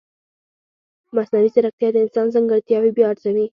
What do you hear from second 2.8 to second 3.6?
بیا ارزوي.